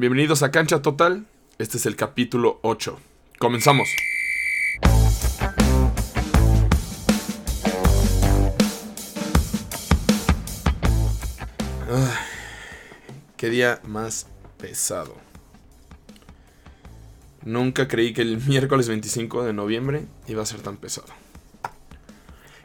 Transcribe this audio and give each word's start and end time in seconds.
Bienvenidos 0.00 0.42
a 0.42 0.50
Cancha 0.50 0.80
Total. 0.80 1.26
Este 1.58 1.76
es 1.76 1.84
el 1.84 1.94
capítulo 1.94 2.58
8. 2.62 2.98
Comenzamos. 3.38 3.86
Qué 13.36 13.50
día 13.50 13.82
más 13.84 14.26
pesado. 14.56 15.14
Nunca 17.44 17.86
creí 17.86 18.14
que 18.14 18.22
el 18.22 18.38
miércoles 18.42 18.88
25 18.88 19.44
de 19.44 19.52
noviembre 19.52 20.06
iba 20.26 20.42
a 20.42 20.46
ser 20.46 20.62
tan 20.62 20.78
pesado. 20.78 21.08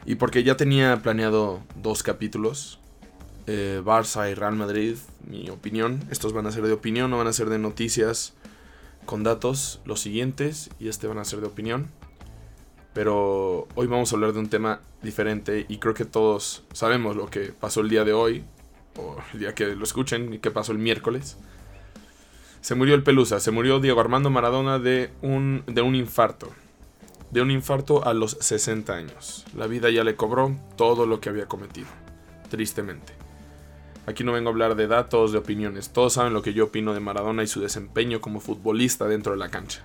Y 0.06 0.14
porque 0.14 0.42
ya 0.42 0.56
tenía 0.56 1.02
planeado 1.02 1.60
dos 1.74 2.02
capítulos, 2.02 2.80
eh, 3.46 3.82
Barça 3.84 4.32
y 4.32 4.34
Real 4.34 4.56
Madrid, 4.56 4.96
mi 5.26 5.50
opinión. 5.50 6.00
Estos 6.10 6.32
van 6.32 6.46
a 6.46 6.52
ser 6.52 6.62
de 6.64 6.72
opinión, 6.72 7.10
no 7.10 7.18
van 7.18 7.26
a 7.26 7.32
ser 7.32 7.48
de 7.48 7.58
noticias 7.58 8.34
con 9.04 9.22
datos. 9.22 9.80
Los 9.84 10.00
siguientes, 10.00 10.70
y 10.78 10.88
este 10.88 11.06
van 11.06 11.18
a 11.18 11.24
ser 11.24 11.40
de 11.40 11.46
opinión. 11.46 11.88
Pero 12.94 13.68
hoy 13.74 13.86
vamos 13.86 14.10
a 14.10 14.16
hablar 14.16 14.32
de 14.32 14.38
un 14.38 14.48
tema 14.48 14.80
diferente 15.02 15.66
y 15.68 15.78
creo 15.78 15.92
que 15.92 16.06
todos 16.06 16.64
sabemos 16.72 17.14
lo 17.14 17.28
que 17.28 17.52
pasó 17.52 17.80
el 17.80 17.90
día 17.90 18.04
de 18.04 18.14
hoy, 18.14 18.42
o 18.96 19.16
el 19.34 19.40
día 19.40 19.54
que 19.54 19.66
lo 19.66 19.84
escuchen, 19.84 20.32
y 20.32 20.38
qué 20.38 20.50
pasó 20.50 20.72
el 20.72 20.78
miércoles. 20.78 21.36
Se 22.62 22.74
murió 22.74 22.94
el 22.94 23.02
Pelusa, 23.02 23.38
se 23.38 23.50
murió 23.50 23.80
Diego 23.80 24.00
Armando 24.00 24.30
Maradona 24.30 24.78
de 24.78 25.10
un, 25.22 25.62
de 25.66 25.82
un 25.82 25.94
infarto. 25.94 26.48
De 27.30 27.42
un 27.42 27.50
infarto 27.50 28.04
a 28.06 28.14
los 28.14 28.38
60 28.40 28.94
años. 28.94 29.44
La 29.54 29.66
vida 29.66 29.90
ya 29.90 30.02
le 30.02 30.16
cobró 30.16 30.56
todo 30.76 31.06
lo 31.06 31.20
que 31.20 31.28
había 31.28 31.46
cometido. 31.46 31.88
Tristemente. 32.48 33.25
Aquí 34.06 34.22
no 34.22 34.32
vengo 34.32 34.48
a 34.48 34.52
hablar 34.52 34.76
de 34.76 34.86
datos, 34.86 35.32
de 35.32 35.38
opiniones. 35.38 35.90
Todos 35.90 36.12
saben 36.12 36.32
lo 36.32 36.40
que 36.40 36.54
yo 36.54 36.66
opino 36.66 36.94
de 36.94 37.00
Maradona 37.00 37.42
y 37.42 37.48
su 37.48 37.60
desempeño 37.60 38.20
como 38.20 38.38
futbolista 38.38 39.06
dentro 39.06 39.32
de 39.32 39.38
la 39.38 39.48
cancha. 39.48 39.84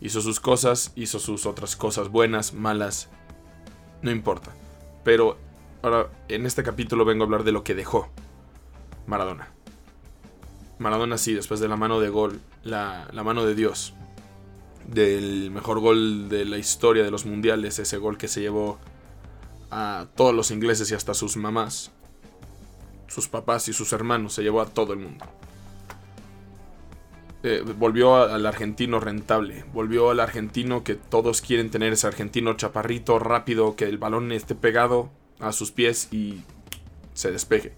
Hizo 0.00 0.22
sus 0.22 0.40
cosas, 0.40 0.92
hizo 0.96 1.18
sus 1.18 1.44
otras 1.44 1.76
cosas 1.76 2.08
buenas, 2.08 2.54
malas. 2.54 3.10
No 4.00 4.10
importa. 4.10 4.52
Pero 5.04 5.36
ahora 5.82 6.08
en 6.28 6.46
este 6.46 6.62
capítulo 6.62 7.04
vengo 7.04 7.24
a 7.24 7.26
hablar 7.26 7.44
de 7.44 7.52
lo 7.52 7.64
que 7.64 7.74
dejó 7.74 8.08
Maradona. 9.06 9.48
Maradona 10.78 11.18
sí, 11.18 11.34
después 11.34 11.60
de 11.60 11.68
la 11.68 11.76
mano 11.76 12.00
de 12.00 12.08
gol, 12.08 12.40
la, 12.62 13.08
la 13.12 13.24
mano 13.24 13.44
de 13.44 13.54
Dios. 13.54 13.92
Del 14.86 15.50
mejor 15.50 15.80
gol 15.80 16.30
de 16.30 16.46
la 16.46 16.56
historia 16.56 17.04
de 17.04 17.10
los 17.10 17.26
mundiales, 17.26 17.78
ese 17.78 17.98
gol 17.98 18.16
que 18.16 18.28
se 18.28 18.40
llevó 18.40 18.78
a 19.70 20.06
todos 20.16 20.34
los 20.34 20.50
ingleses 20.50 20.90
y 20.90 20.94
hasta 20.94 21.12
sus 21.12 21.36
mamás 21.36 21.90
sus 23.08 23.28
papás 23.28 23.68
y 23.68 23.72
sus 23.72 23.92
hermanos, 23.92 24.34
se 24.34 24.42
llevó 24.42 24.60
a 24.60 24.66
todo 24.66 24.92
el 24.92 25.00
mundo. 25.00 25.24
Eh, 27.42 27.62
volvió 27.76 28.16
al 28.16 28.46
argentino 28.46 28.98
rentable, 28.98 29.64
volvió 29.72 30.10
al 30.10 30.20
argentino 30.20 30.82
que 30.82 30.96
todos 30.96 31.40
quieren 31.40 31.70
tener, 31.70 31.92
ese 31.92 32.06
argentino 32.06 32.54
chaparrito, 32.54 33.18
rápido, 33.18 33.76
que 33.76 33.84
el 33.84 33.98
balón 33.98 34.32
esté 34.32 34.54
pegado 34.54 35.10
a 35.38 35.52
sus 35.52 35.70
pies 35.70 36.12
y 36.12 36.42
se 37.14 37.30
despeje. 37.30 37.72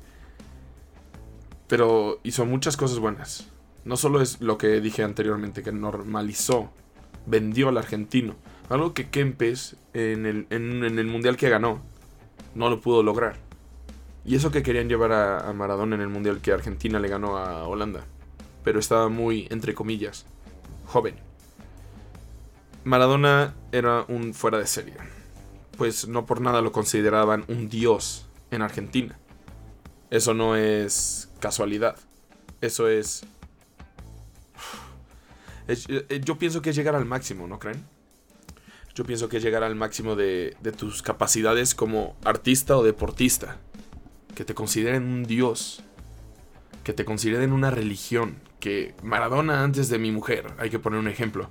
Pero 1.68 2.20
hizo 2.22 2.46
muchas 2.46 2.76
cosas 2.76 2.98
buenas. 2.98 3.48
No 3.84 3.96
solo 3.96 4.20
es 4.22 4.40
lo 4.40 4.58
que 4.58 4.80
dije 4.80 5.02
anteriormente, 5.02 5.62
que 5.62 5.72
normalizó, 5.72 6.70
vendió 7.26 7.68
al 7.68 7.78
argentino. 7.78 8.36
Algo 8.70 8.94
que 8.94 9.10
Kempes 9.10 9.76
en 9.94 10.26
el, 10.26 10.46
en 10.50 10.98
el 10.98 11.06
mundial 11.06 11.36
que 11.36 11.50
ganó 11.50 11.82
no 12.54 12.70
lo 12.70 12.80
pudo 12.80 13.02
lograr. 13.02 13.49
Y 14.24 14.34
eso 14.34 14.50
que 14.50 14.62
querían 14.62 14.88
llevar 14.88 15.12
a, 15.12 15.52
Maradona 15.52 15.96
en 15.96 16.02
el 16.02 16.08
Mundial 16.08 16.40
que 16.40 16.52
Argentina 16.52 17.00
le 17.00 17.08
ganó 17.08 17.38
a 17.38 17.66
Holanda. 17.66 18.04
Pero 18.62 18.78
estaba 18.78 19.08
muy, 19.08 19.46
entre 19.50 19.74
comillas, 19.74 20.26
joven. 20.86 21.16
Maradona 22.84 23.54
era 23.72 24.04
un 24.08 24.34
fuera 24.34 24.58
de 24.58 24.66
serie. 24.66 24.94
Pues 25.78 26.06
no 26.06 26.26
por 26.26 26.40
nada 26.40 26.60
lo 26.60 26.72
consideraban 26.72 27.44
un 27.48 27.68
dios 27.68 28.26
en 28.50 28.62
Argentina. 28.62 29.18
Eso 30.10 30.34
no 30.34 30.56
es 30.56 31.30
casualidad. 31.40 31.96
Eso 32.60 32.88
es... 32.88 33.24
Eh, 35.72 36.20
yo 36.24 36.36
pienso 36.36 36.62
que 36.62 36.70
es 36.70 36.76
llegar 36.76 36.96
al 36.96 37.04
máximo, 37.04 37.46
¿no 37.46 37.60
creen? 37.60 37.84
Yo 38.92 39.04
pienso 39.04 39.28
que 39.28 39.36
es 39.36 39.42
llegar 39.44 39.62
al 39.62 39.76
máximo 39.76 40.16
de, 40.16 40.56
de 40.60 40.72
tus 40.72 41.00
capacidades 41.00 41.76
como 41.76 42.16
artista 42.24 42.76
o 42.76 42.82
deportista 42.82 43.56
que 44.40 44.46
te 44.46 44.54
consideren 44.54 45.02
un 45.02 45.24
dios, 45.24 45.82
que 46.82 46.94
te 46.94 47.04
consideren 47.04 47.52
una 47.52 47.70
religión, 47.70 48.36
que 48.58 48.94
Maradona 49.02 49.62
antes 49.62 49.90
de 49.90 49.98
mi 49.98 50.12
mujer, 50.12 50.54
hay 50.56 50.70
que 50.70 50.78
poner 50.78 50.98
un 50.98 51.08
ejemplo. 51.08 51.50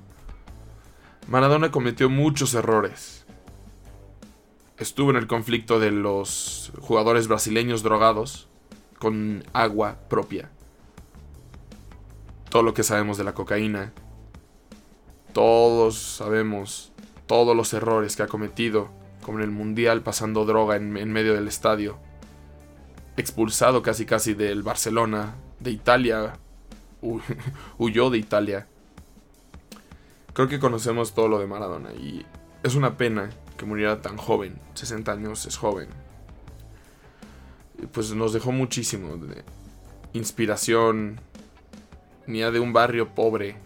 Maradona 1.28 1.70
cometió 1.70 2.10
muchos 2.10 2.56
errores. 2.56 3.28
Estuvo 4.80 5.12
en 5.12 5.18
el 5.18 5.28
conflicto 5.28 5.80
de 5.80 5.92
los 5.92 6.72
jugadores 6.80 7.28
brasileños 7.28 7.84
drogados 7.84 8.48
con 8.98 9.44
agua 9.54 10.00
propia. 10.10 10.50
Todo 12.50 12.64
lo 12.64 12.74
que 12.74 12.82
sabemos 12.82 13.20
de 13.20 13.24
la 13.24 13.36
cocaína. 13.36 13.94
Todos 15.32 15.96
sabemos 15.96 16.92
todos 17.28 17.56
los 17.56 17.72
errores 17.72 18.16
que 18.16 18.24
ha 18.24 18.28
cometido, 18.28 18.90
como 19.22 19.42
el 19.42 19.52
Mundial 19.52 20.02
pasando 20.02 20.46
droga 20.46 20.76
en, 20.76 20.98
en 20.98 21.12
medio 21.14 21.36
del 21.36 21.48
estadio 21.48 22.00
expulsado 23.19 23.81
casi 23.84 24.06
casi 24.06 24.34
del 24.34 24.63
Barcelona, 24.63 25.35
de 25.59 25.72
Italia, 25.72 26.40
huyó 27.78 28.09
de 28.09 28.18
Italia. 28.18 28.68
Creo 30.34 30.47
que 30.47 30.59
conocemos 30.59 31.13
todo 31.13 31.28
lo 31.28 31.38
de 31.40 31.46
Maradona 31.46 31.91
y 31.91 32.25
es 32.63 32.75
una 32.75 32.96
pena 32.96 33.30
que 33.57 33.66
muriera 33.66 34.02
tan 34.02 34.16
joven, 34.16 34.57
60 34.74 35.12
años 35.12 35.46
es 35.46 35.57
joven. 35.57 35.90
Pues 37.91 38.12
nos 38.13 38.31
dejó 38.31 38.53
muchísimo 38.53 39.18
de 39.18 39.44
inspiración, 40.13 41.19
venía 42.25 42.51
de 42.51 42.62
un 42.62 42.72
barrio 42.72 43.16
pobre, 43.16 43.57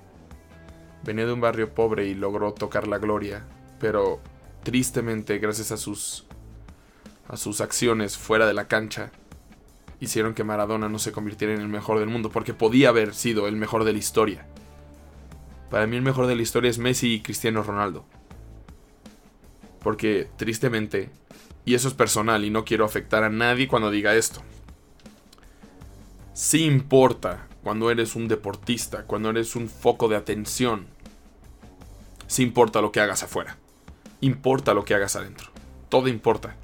venía 1.03 1.27
de 1.27 1.33
un 1.33 1.41
barrio 1.41 1.75
pobre 1.75 2.07
y 2.07 2.15
logró 2.15 2.53
tocar 2.53 2.87
la 2.87 2.97
gloria, 2.97 3.45
pero 3.79 4.19
tristemente 4.63 5.37
gracias 5.37 5.71
a 5.71 5.77
sus 5.77 6.25
a 7.27 7.37
sus 7.37 7.61
acciones 7.61 8.17
fuera 8.17 8.45
de 8.45 8.53
la 8.53 8.67
cancha 8.67 9.11
hicieron 10.03 10.33
que 10.33 10.43
Maradona 10.43 10.89
no 10.89 10.99
se 10.99 11.11
convirtiera 11.11 11.53
en 11.53 11.61
el 11.61 11.69
mejor 11.69 11.99
del 11.99 12.09
mundo, 12.09 12.29
porque 12.29 12.53
podía 12.53 12.89
haber 12.89 13.13
sido 13.13 13.47
el 13.47 13.55
mejor 13.55 13.83
de 13.83 13.93
la 13.93 13.99
historia. 13.99 14.45
Para 15.69 15.87
mí 15.87 15.95
el 15.95 16.01
mejor 16.01 16.27
de 16.27 16.35
la 16.35 16.41
historia 16.41 16.69
es 16.69 16.77
Messi 16.77 17.13
y 17.13 17.21
Cristiano 17.21 17.63
Ronaldo. 17.63 18.05
Porque 19.81 20.29
tristemente, 20.37 21.09
y 21.65 21.73
eso 21.73 21.87
es 21.87 21.93
personal 21.93 22.43
y 22.43 22.49
no 22.49 22.65
quiero 22.65 22.85
afectar 22.85 23.23
a 23.23 23.29
nadie 23.29 23.67
cuando 23.67 23.91
diga 23.91 24.15
esto, 24.15 24.41
sí 26.33 26.65
importa 26.65 27.47
cuando 27.63 27.89
eres 27.89 28.15
un 28.15 28.27
deportista, 28.27 29.03
cuando 29.03 29.29
eres 29.29 29.55
un 29.55 29.69
foco 29.69 30.07
de 30.09 30.15
atención, 30.15 30.85
sí 32.27 32.43
importa 32.43 32.81
lo 32.81 32.91
que 32.91 32.99
hagas 32.99 33.23
afuera, 33.23 33.57
importa 34.21 34.73
lo 34.73 34.83
que 34.85 34.95
hagas 34.95 35.15
adentro, 35.15 35.49
todo 35.89 36.07
importa. 36.07 36.55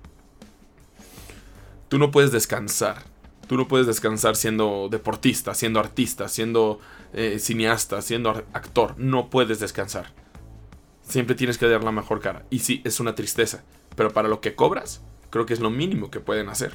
Tú 1.88 1.97
no 1.97 2.11
puedes 2.11 2.31
descansar 2.31 3.09
Tú 3.50 3.58
no 3.58 3.68
puedes 3.68 3.88
descansar 3.88 4.36
siendo 4.36 4.90
deportista, 4.92 5.56
siendo 5.56 5.80
artista, 5.80 6.28
siendo 6.28 6.80
eh, 7.14 7.40
cineasta, 7.40 8.00
siendo 8.04 8.30
actor. 8.30 8.94
No 9.00 9.32
puedes 9.32 9.60
descansar. 9.60 10.14
Siempre 11.02 11.34
tienes 11.34 11.58
que 11.58 11.68
dar 11.68 11.84
la 11.84 11.92
mejor 11.92 12.20
cara. 12.20 12.46
Y 12.52 12.60
sí, 12.60 12.84
es 12.86 13.00
una 13.00 13.16
tristeza. 13.16 13.64
Pero 13.96 14.14
para 14.14 14.28
lo 14.28 14.40
que 14.40 14.54
cobras, 14.54 15.02
creo 15.32 15.48
que 15.48 15.56
es 15.56 15.62
lo 15.62 15.72
mínimo 15.72 16.12
que 16.12 16.20
pueden 16.20 16.48
hacer. 16.48 16.74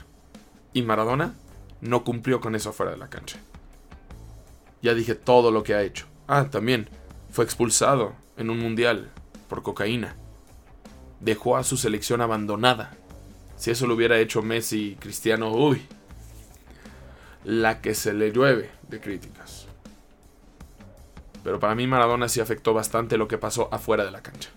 Y 0.72 0.82
Maradona 0.82 1.36
no 1.80 2.02
cumplió 2.02 2.40
con 2.40 2.56
eso 2.56 2.72
fuera 2.72 2.90
de 2.90 2.98
la 2.98 3.08
cancha. 3.08 3.38
Ya 4.82 4.94
dije 4.94 5.14
todo 5.14 5.52
lo 5.52 5.62
que 5.62 5.74
ha 5.74 5.82
hecho. 5.82 6.06
Ah, 6.26 6.48
también 6.50 6.88
fue 7.30 7.44
expulsado 7.44 8.16
en 8.36 8.50
un 8.50 8.58
mundial 8.58 9.12
por 9.48 9.62
cocaína. 9.62 10.16
Dejó 11.20 11.56
a 11.56 11.62
su 11.62 11.76
selección 11.76 12.20
abandonada. 12.20 12.96
Si 13.56 13.70
eso 13.70 13.86
lo 13.86 13.94
hubiera 13.94 14.18
hecho 14.18 14.42
Messi, 14.42 14.96
Cristiano, 14.98 15.52
uy, 15.52 15.86
la 17.44 17.80
que 17.80 17.94
se 17.94 18.12
le 18.12 18.32
llueve 18.32 18.70
de 18.88 19.00
críticas. 19.00 19.66
Pero 21.44 21.60
para 21.60 21.74
mí 21.74 21.86
Maradona 21.86 22.28
sí 22.28 22.40
afectó 22.40 22.72
bastante 22.72 23.18
lo 23.18 23.28
que 23.28 23.38
pasó 23.38 23.68
afuera 23.72 24.04
de 24.04 24.10
la 24.10 24.22
cancha. 24.22 24.50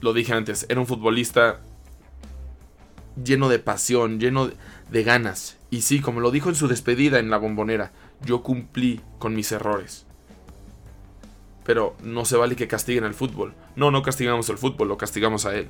Lo 0.00 0.12
dije 0.12 0.32
antes, 0.32 0.66
era 0.68 0.80
un 0.80 0.88
futbolista 0.88 1.60
lleno 3.22 3.48
de 3.48 3.60
pasión, 3.60 4.18
lleno 4.18 4.50
de 4.90 5.02
ganas. 5.04 5.56
Y 5.70 5.82
sí, 5.82 6.00
como 6.00 6.20
lo 6.20 6.32
dijo 6.32 6.48
en 6.48 6.56
su 6.56 6.66
despedida 6.66 7.20
en 7.20 7.30
la 7.30 7.38
bombonera, 7.38 7.92
yo 8.24 8.42
cumplí 8.42 9.00
con 9.20 9.34
mis 9.34 9.52
errores. 9.52 10.04
Pero 11.64 11.94
no 12.02 12.24
se 12.24 12.36
vale 12.36 12.56
que 12.56 12.66
castiguen 12.66 13.04
al 13.04 13.14
fútbol. 13.14 13.54
No, 13.76 13.92
no 13.92 14.02
castigamos 14.02 14.48
el 14.48 14.58
fútbol, 14.58 14.88
lo 14.88 14.98
castigamos 14.98 15.46
a 15.46 15.54
él. 15.54 15.68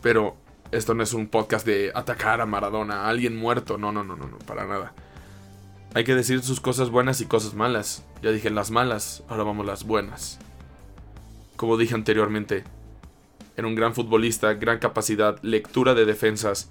Pero 0.00 0.36
esto 0.74 0.94
no 0.94 1.02
es 1.02 1.14
un 1.14 1.28
podcast 1.28 1.66
de 1.66 1.92
atacar 1.94 2.40
a 2.40 2.46
Maradona, 2.46 3.02
a 3.02 3.08
alguien 3.08 3.36
muerto. 3.36 3.78
No, 3.78 3.92
no, 3.92 4.02
no, 4.04 4.16
no, 4.16 4.26
no, 4.26 4.38
para 4.38 4.66
nada. 4.66 4.92
Hay 5.94 6.04
que 6.04 6.14
decir 6.14 6.42
sus 6.42 6.60
cosas 6.60 6.90
buenas 6.90 7.20
y 7.20 7.26
cosas 7.26 7.54
malas. 7.54 8.04
Ya 8.22 8.32
dije 8.32 8.50
las 8.50 8.70
malas, 8.70 9.22
ahora 9.28 9.44
vamos 9.44 9.64
las 9.64 9.84
buenas. 9.84 10.40
Como 11.56 11.76
dije 11.76 11.94
anteriormente, 11.94 12.64
era 13.56 13.68
un 13.68 13.76
gran 13.76 13.94
futbolista, 13.94 14.54
gran 14.54 14.78
capacidad, 14.78 15.38
lectura 15.42 15.94
de 15.94 16.04
defensas. 16.04 16.70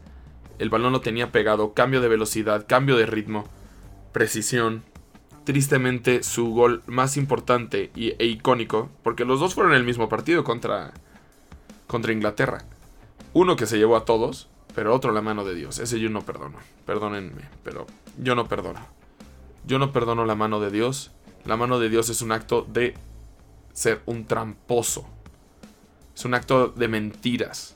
El 0.60 0.70
balón 0.70 0.92
lo 0.92 1.02
tenía 1.02 1.32
pegado, 1.32 1.74
cambio 1.74 2.02
de 2.02 2.10
velocidad, 2.10 2.66
cambio 2.68 2.98
de 2.98 3.06
ritmo, 3.06 3.46
precisión. 4.12 4.84
Tristemente, 5.46 6.24
su 6.24 6.54
gol 6.54 6.84
más 6.86 7.16
importante 7.16 7.92
e 7.96 8.26
icónico, 8.26 8.90
porque 9.04 9.26
los 9.26 9.40
dos 9.40 9.54
fueron 9.54 9.74
en 9.74 9.80
el 9.80 9.86
mismo 9.86 10.10
partido 10.10 10.44
contra, 10.44 10.94
contra 11.88 12.12
Inglaterra. 12.12 12.66
Uno 13.34 13.56
que 13.56 13.66
se 13.66 13.78
llevó 13.78 13.96
a 13.96 14.06
todos, 14.06 14.48
pero 14.76 14.94
otro 14.94 15.12
la 15.12 15.22
mano 15.22 15.44
de 15.44 15.56
Dios. 15.56 15.80
Ese 15.80 16.00
yo 16.00 16.10
no 16.10 16.22
perdono. 16.22 16.58
Perdónenme, 16.86 17.44
pero 17.64 17.88
yo 18.18 18.36
no 18.36 18.48
perdono. 18.48 18.80
Yo 19.66 19.80
no 19.80 19.92
perdono 19.92 20.26
la 20.26 20.36
mano 20.36 20.60
de 20.60 20.72
Dios. 20.72 21.12
La 21.46 21.58
mano 21.58 21.80
de 21.80 21.90
Dios 21.90 22.10
es 22.10 22.22
un 22.22 22.32
acto 22.32 22.66
de 22.70 22.96
ser 23.74 24.02
un 24.06 24.26
tramposo. 24.26 25.08
Es 26.16 26.26
un 26.26 26.34
acto 26.34 26.70
de 26.70 26.88
mentiras. 26.88 27.76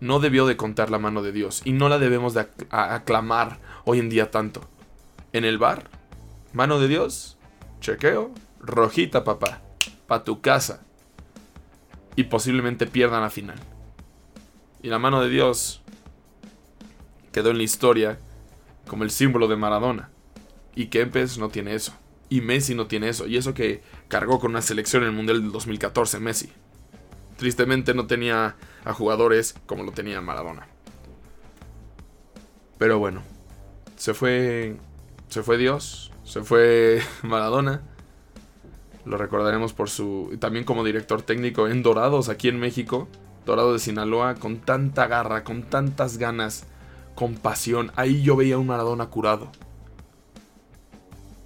No 0.00 0.20
debió 0.20 0.46
de 0.46 0.56
contar 0.56 0.90
la 0.90 0.98
mano 0.98 1.22
de 1.22 1.32
Dios 1.32 1.62
y 1.64 1.72
no 1.72 1.88
la 1.88 1.98
debemos 1.98 2.34
de 2.34 2.46
aclamar 2.70 3.58
hoy 3.84 3.98
en 3.98 4.08
día 4.08 4.30
tanto. 4.30 4.60
En 5.32 5.44
el 5.44 5.58
bar, 5.58 5.90
mano 6.52 6.78
de 6.78 6.88
Dios, 6.88 7.38
chequeo, 7.80 8.30
rojita 8.60 9.24
papá, 9.24 9.62
pa' 10.06 10.22
tu 10.24 10.40
casa. 10.40 10.82
Y 12.14 12.24
posiblemente 12.24 12.86
pierdan 12.86 13.22
la 13.22 13.30
final. 13.30 13.58
Y 14.86 14.88
la 14.88 15.00
mano 15.00 15.20
de 15.20 15.28
Dios 15.28 15.82
quedó 17.32 17.50
en 17.50 17.56
la 17.56 17.64
historia 17.64 18.20
como 18.86 19.02
el 19.02 19.10
símbolo 19.10 19.48
de 19.48 19.56
Maradona. 19.56 20.10
Y 20.76 20.86
Kempes 20.86 21.38
no 21.38 21.48
tiene 21.48 21.74
eso. 21.74 21.92
Y 22.28 22.40
Messi 22.40 22.76
no 22.76 22.86
tiene 22.86 23.08
eso. 23.08 23.26
Y 23.26 23.36
eso 23.36 23.52
que 23.52 23.82
cargó 24.06 24.38
con 24.38 24.52
una 24.52 24.62
selección 24.62 25.02
en 25.02 25.08
el 25.08 25.14
Mundial 25.16 25.42
del 25.42 25.50
2014, 25.50 26.20
Messi. 26.20 26.52
Tristemente 27.36 27.94
no 27.94 28.06
tenía 28.06 28.54
a 28.84 28.92
jugadores 28.92 29.56
como 29.66 29.82
lo 29.82 29.90
tenía 29.90 30.20
Maradona. 30.20 30.68
Pero 32.78 33.00
bueno, 33.00 33.22
se 33.96 34.14
fue 34.14 34.76
se 35.30 35.42
fue 35.42 35.58
Dios, 35.58 36.12
se 36.22 36.44
fue 36.44 37.02
Maradona. 37.24 37.82
Lo 39.04 39.18
recordaremos 39.18 39.72
por 39.72 39.90
su 39.90 40.36
también 40.38 40.64
como 40.64 40.84
director 40.84 41.22
técnico 41.22 41.66
en 41.66 41.82
Dorados 41.82 42.28
aquí 42.28 42.46
en 42.46 42.60
México, 42.60 43.08
Dorado 43.46 43.72
de 43.72 43.78
Sinaloa 43.78 44.34
con 44.34 44.58
tanta 44.58 45.06
garra, 45.06 45.44
con 45.44 45.62
tantas 45.62 46.18
ganas, 46.18 46.64
con 47.14 47.36
pasión. 47.36 47.92
Ahí 47.94 48.22
yo 48.22 48.36
veía 48.36 48.58
un 48.58 48.66
Maradona 48.66 49.06
curado. 49.06 49.50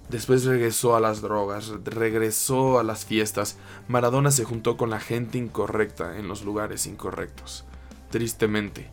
Después 0.09 0.43
regresó 0.43 0.95
a 0.95 0.99
las 0.99 1.21
drogas, 1.21 1.71
regresó 1.85 2.79
a 2.79 2.83
las 2.83 3.05
fiestas. 3.05 3.57
Maradona 3.87 4.31
se 4.31 4.43
juntó 4.43 4.75
con 4.75 4.89
la 4.89 4.99
gente 4.99 5.37
incorrecta 5.37 6.17
en 6.17 6.27
los 6.27 6.43
lugares 6.43 6.87
incorrectos. 6.87 7.63
Tristemente. 8.09 8.89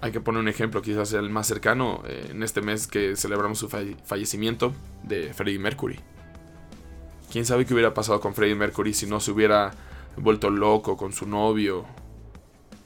Hay 0.00 0.12
que 0.12 0.20
poner 0.20 0.40
un 0.40 0.48
ejemplo, 0.48 0.82
quizás 0.82 1.12
el 1.12 1.30
más 1.30 1.46
cercano, 1.46 2.02
eh, 2.06 2.28
en 2.30 2.42
este 2.42 2.62
mes 2.62 2.86
que 2.86 3.16
celebramos 3.16 3.58
su 3.58 3.68
fallecimiento 3.68 4.72
de 5.02 5.34
Freddie 5.34 5.58
Mercury. 5.58 6.00
¿Quién 7.30 7.44
sabe 7.44 7.66
qué 7.66 7.74
hubiera 7.74 7.92
pasado 7.92 8.20
con 8.20 8.34
Freddie 8.34 8.54
Mercury 8.54 8.94
si 8.94 9.06
no 9.06 9.20
se 9.20 9.30
hubiera 9.30 9.72
vuelto 10.16 10.50
loco 10.50 10.96
con 10.96 11.12
su 11.12 11.26
novio, 11.26 11.84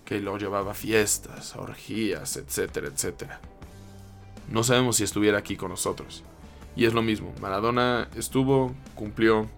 que 0.05 0.21
lo 0.21 0.39
llevaba 0.39 0.73
a 0.73 0.75
fiestas, 0.75 1.57
orgías, 1.57 2.37
etcétera, 2.37 2.89
etcétera? 2.89 3.41
No 4.51 4.63
sabemos 4.63 4.97
si 4.97 5.05
estuviera 5.05 5.39
aquí 5.39 5.57
con 5.57 5.71
nosotros. 5.71 6.23
Y 6.77 6.85
es 6.85 6.95
lo 6.95 7.03
mismo, 7.03 7.33
Maradona 7.41 8.09
estuvo, 8.17 8.75
cumplió, 8.95 9.49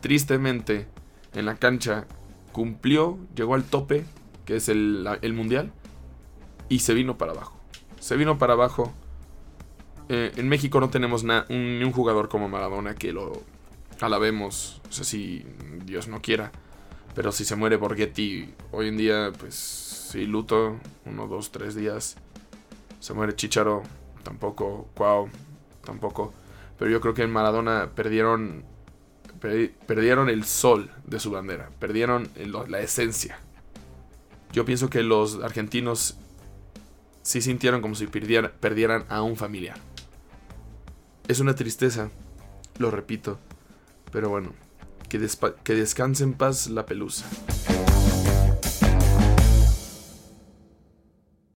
tristemente, 0.00 0.86
en 1.34 1.46
la 1.46 1.56
cancha, 1.56 2.06
cumplió, 2.52 3.18
llegó 3.34 3.54
al 3.54 3.64
tope, 3.64 4.04
que 4.46 4.56
es 4.56 4.68
el, 4.68 5.32
mundial, 5.34 5.70
y 6.68 6.78
se 6.78 6.94
vino 6.94 7.18
para 7.18 7.32
abajo. 7.32 7.60
Se 8.00 8.16
vino 8.16 8.38
para 8.38 8.54
abajo. 8.54 8.92
Eh, 10.08 10.32
en 10.36 10.48
México 10.48 10.80
no 10.80 10.90
tenemos 10.90 11.24
ni 11.24 11.84
un 11.84 11.92
jugador 11.92 12.28
como 12.28 12.48
Maradona 12.48 12.94
que 12.94 13.12
lo 13.12 13.42
alabemos, 14.00 14.80
no 14.84 14.92
sé 14.92 15.04
si 15.04 15.46
Dios 15.84 16.08
no 16.08 16.20
quiera. 16.22 16.52
Pero 17.14 17.30
si 17.30 17.44
se 17.44 17.56
muere 17.56 17.76
Borghetti 17.76 18.52
hoy 18.72 18.88
en 18.88 18.96
día, 18.96 19.32
pues 19.38 19.54
sí, 19.54 20.26
luto, 20.26 20.78
uno, 21.06 21.26
dos, 21.28 21.52
tres 21.52 21.74
días. 21.74 22.16
Se 23.00 23.14
muere 23.14 23.36
Chicharo, 23.36 23.82
tampoco, 24.22 24.88
Cuau, 24.94 25.28
tampoco. 25.84 26.34
Pero 26.78 26.90
yo 26.90 27.00
creo 27.00 27.14
que 27.14 27.22
en 27.22 27.30
Maradona 27.30 27.90
perdieron, 27.94 28.64
perdieron 29.86 30.28
el 30.28 30.44
sol 30.44 30.90
de 31.06 31.20
su 31.20 31.30
bandera, 31.30 31.70
perdieron 31.78 32.28
la 32.68 32.80
esencia. 32.80 33.38
Yo 34.52 34.64
pienso 34.64 34.90
que 34.90 35.02
los 35.02 35.42
argentinos 35.42 36.16
sí 37.22 37.40
sintieron 37.40 37.80
como 37.80 37.94
si 37.94 38.06
perdieran 38.06 39.04
a 39.08 39.22
un 39.22 39.36
familiar. 39.36 39.78
Es 41.28 41.40
una 41.40 41.54
tristeza, 41.54 42.10
lo 42.78 42.90
repito, 42.90 43.38
pero 44.12 44.28
bueno, 44.28 44.52
que, 45.18 45.28
que 45.62 45.74
descanse 45.74 46.24
en 46.24 46.32
paz 46.32 46.68
la 46.68 46.86
pelusa. 46.86 47.24